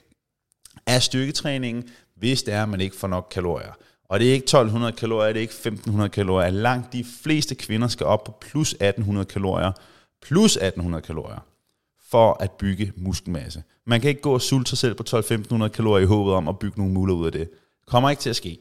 af 0.86 1.02
styrketræningen, 1.02 1.90
hvis 2.16 2.44
det 2.44 2.54
er, 2.54 2.64
at 2.64 2.70
man 2.70 2.82
ikke 2.82 2.96
får 2.96 3.08
nok 3.08 3.28
kalorier. 3.32 3.74
Og 4.10 4.20
det 4.20 4.30
er 4.30 4.34
ikke 4.34 4.44
1200 4.44 4.94
kalorier, 4.94 5.34
det 5.34 5.40
er 5.40 5.42
ikke 5.42 5.52
1500 5.52 6.10
kalorier. 6.10 6.50
Langt 6.50 6.94
de 6.94 7.06
fleste 7.24 7.56
kvinder 7.56 7.88
skal 7.88 8.06
op 8.06 8.24
på 8.24 8.38
plus 8.42 8.72
1800 8.74 9.26
kalorier, 9.26 9.72
plus 10.22 10.56
1800 10.56 11.02
kalorier, 11.02 11.46
for 12.10 12.38
at 12.40 12.52
bygge 12.52 12.94
muskelmasse. 12.96 13.64
Man 13.86 14.02
kan 14.02 14.10
ikke 14.10 14.22
gå 14.22 14.34
og 14.34 14.42
sulte 14.42 14.70
sig 14.70 14.78
selv 14.78 14.96
på 14.96 15.04
12-1500 15.10 15.68
kalorier 15.68 16.04
i 16.04 16.08
håbet 16.08 16.34
om 16.34 16.48
at 16.48 16.60
bygge 16.60 16.78
nogle 16.78 16.94
muller 16.94 17.16
ud 17.16 17.26
af 17.26 17.32
det. 17.32 17.42
Det 17.42 17.88
kommer 17.88 18.10
ikke 18.10 18.22
til 18.22 18.30
at 18.30 18.36
ske. 18.36 18.60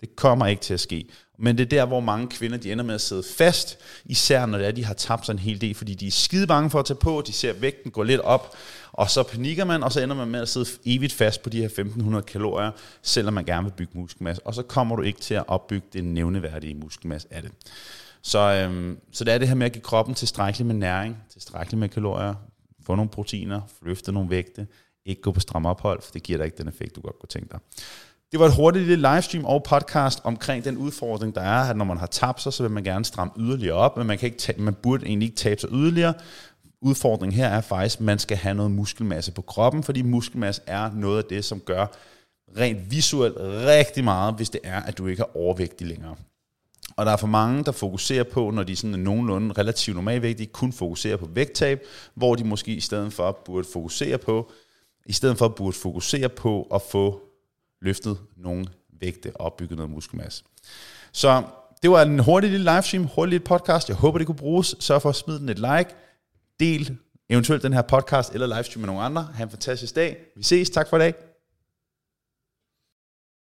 Det 0.00 0.16
kommer 0.16 0.46
ikke 0.46 0.62
til 0.62 0.74
at 0.74 0.80
ske. 0.80 1.08
Men 1.38 1.58
det 1.58 1.64
er 1.64 1.68
der, 1.68 1.86
hvor 1.86 2.00
mange 2.00 2.28
kvinder 2.28 2.58
de 2.58 2.72
ender 2.72 2.84
med 2.84 2.94
at 2.94 3.00
sidde 3.00 3.22
fast, 3.36 3.78
især 4.04 4.46
når 4.46 4.58
det 4.58 4.66
er, 4.66 4.70
de 4.70 4.84
har 4.84 4.94
tabt 4.94 5.26
sig 5.26 5.32
en 5.32 5.38
hel 5.38 5.60
del, 5.60 5.74
fordi 5.74 5.94
de 5.94 6.06
er 6.06 6.10
skide 6.10 6.46
bange 6.46 6.70
for 6.70 6.78
at 6.78 6.84
tage 6.84 6.98
på, 6.98 7.22
de 7.26 7.32
ser 7.32 7.52
vægten 7.52 7.90
gå 7.90 8.02
lidt 8.02 8.20
op, 8.20 8.56
og 8.92 9.10
så 9.10 9.22
panikker 9.22 9.64
man, 9.64 9.82
og 9.82 9.92
så 9.92 10.00
ender 10.00 10.16
man 10.16 10.28
med 10.28 10.40
at 10.40 10.48
sidde 10.48 10.66
evigt 10.84 11.12
fast 11.12 11.42
på 11.42 11.50
de 11.50 11.58
her 11.58 11.64
1500 11.64 12.22
kalorier, 12.22 12.70
selvom 13.02 13.34
man 13.34 13.44
gerne 13.44 13.64
vil 13.64 13.72
bygge 13.76 13.98
muskelmasse, 13.98 14.46
og 14.46 14.54
så 14.54 14.62
kommer 14.62 14.96
du 14.96 15.02
ikke 15.02 15.20
til 15.20 15.34
at 15.34 15.44
opbygge 15.48 15.86
den 15.92 16.04
nævneværdige 16.14 16.74
muskelmasse 16.74 17.28
af 17.30 17.42
det. 17.42 17.52
Så, 18.22 18.38
øhm, 18.38 18.98
så 19.12 19.24
det 19.24 19.34
er 19.34 19.38
det 19.38 19.48
her 19.48 19.54
med 19.54 19.66
at 19.66 19.72
give 19.72 19.82
kroppen 19.82 20.14
tilstrækkeligt 20.14 20.66
med 20.66 20.74
næring, 20.74 21.16
tilstrækkeligt 21.32 21.80
med 21.80 21.88
kalorier, 21.88 22.34
få 22.86 22.94
nogle 22.94 23.10
proteiner, 23.10 23.60
løfte 23.82 24.12
nogle 24.12 24.30
vægte, 24.30 24.66
ikke 25.04 25.22
gå 25.22 25.32
på 25.32 25.40
stram 25.40 25.66
ophold, 25.66 26.02
for 26.02 26.12
det 26.12 26.22
giver 26.22 26.36
dig 26.36 26.44
ikke 26.44 26.58
den 26.58 26.68
effekt, 26.68 26.96
du 26.96 27.00
godt 27.00 27.18
kunne 27.18 27.28
tænke 27.28 27.48
dig. 27.52 27.60
Det 28.36 28.40
var 28.40 28.46
et 28.46 28.54
hurtigt 28.54 28.86
lille 28.86 29.12
livestream 29.12 29.44
og 29.44 29.62
podcast 29.62 30.20
omkring 30.24 30.64
den 30.64 30.76
udfordring, 30.76 31.34
der 31.34 31.40
er, 31.40 31.70
at 31.70 31.76
når 31.76 31.84
man 31.84 31.98
har 31.98 32.06
tabt 32.06 32.42
sig, 32.42 32.52
så 32.52 32.62
vil 32.62 32.72
man 32.72 32.84
gerne 32.84 33.04
stramme 33.04 33.32
yderligere 33.38 33.74
op, 33.74 33.96
men 33.96 34.06
man, 34.06 34.18
kan 34.18 34.26
ikke 34.26 34.38
tage, 34.38 34.62
man 34.62 34.74
burde 34.74 35.06
egentlig 35.06 35.26
ikke 35.26 35.36
tabe 35.36 35.60
sig 35.60 35.70
yderligere. 35.72 36.14
Udfordringen 36.80 37.36
her 37.36 37.48
er 37.48 37.60
faktisk, 37.60 37.98
at 37.98 38.04
man 38.04 38.18
skal 38.18 38.36
have 38.36 38.54
noget 38.54 38.70
muskelmasse 38.70 39.32
på 39.32 39.42
kroppen, 39.42 39.82
fordi 39.82 40.02
muskelmasse 40.02 40.62
er 40.66 40.90
noget 40.94 41.18
af 41.18 41.24
det, 41.24 41.44
som 41.44 41.60
gør 41.60 41.86
rent 42.58 42.90
visuelt 42.90 43.34
rigtig 43.40 44.04
meget, 44.04 44.34
hvis 44.34 44.50
det 44.50 44.60
er, 44.64 44.82
at 44.82 44.98
du 44.98 45.06
ikke 45.06 45.22
er 45.22 45.36
overvægtig 45.36 45.86
længere. 45.86 46.14
Og 46.96 47.06
der 47.06 47.12
er 47.12 47.16
for 47.16 47.26
mange, 47.26 47.64
der 47.64 47.72
fokuserer 47.72 48.24
på, 48.24 48.50
når 48.50 48.62
de 48.62 48.76
sådan 48.76 48.94
er 48.94 48.98
nogenlunde 48.98 49.52
relativt 49.52 49.94
normalvægtige, 49.94 50.46
kun 50.46 50.72
fokuserer 50.72 51.16
på 51.16 51.28
vægttab, 51.34 51.80
hvor 52.14 52.34
de 52.34 52.44
måske 52.44 52.74
i 52.74 52.80
stedet 52.80 53.12
for 53.12 53.38
burde 53.44 53.68
fokusere 53.72 54.18
på, 54.18 54.50
i 55.06 55.12
stedet 55.12 55.38
for 55.38 55.48
burde 55.48 55.76
fokusere 55.76 56.28
på 56.28 56.68
at 56.74 56.82
få 56.82 57.25
løftet 57.82 58.18
nogle 58.36 58.66
vægte 59.00 59.36
og 59.36 59.46
opbygget 59.46 59.76
noget 59.76 59.90
muskelmasse. 59.90 60.44
Så 61.12 61.42
det 61.82 61.90
var 61.90 62.02
en 62.02 62.18
hurtig 62.18 62.50
lille 62.50 62.72
livestream, 62.72 63.08
hurtig 63.14 63.30
lille 63.30 63.44
podcast. 63.44 63.88
Jeg 63.88 63.96
håber, 63.96 64.18
det 64.18 64.26
kunne 64.26 64.36
bruges. 64.36 64.76
Sørg 64.80 65.02
for 65.02 65.08
at 65.08 65.16
smide 65.16 65.38
den 65.38 65.48
et 65.48 65.58
like. 65.58 65.94
Del 66.60 66.96
eventuelt 67.30 67.62
den 67.62 67.72
her 67.72 67.82
podcast 67.82 68.32
eller 68.32 68.46
livestream 68.46 68.80
med 68.80 68.86
nogle 68.86 69.02
andre. 69.02 69.28
Ha' 69.34 69.44
en 69.44 69.50
fantastisk 69.50 69.94
dag. 69.94 70.16
Vi 70.36 70.42
ses. 70.42 70.70
Tak 70.70 70.88
for 70.88 70.96
i 70.96 71.00
dag. 71.00 71.14